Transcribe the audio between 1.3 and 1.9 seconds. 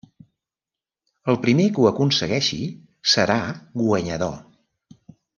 El primer que ho